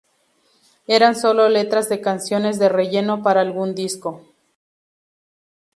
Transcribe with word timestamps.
Eran 0.87 1.15
sólo 1.15 1.47
letras 1.47 1.87
de 1.87 2.01
canciones 2.01 2.57
de 2.57 2.69
relleno 2.69 3.21
para 3.21 3.41
algún 3.41 3.75
disco. 3.75 4.25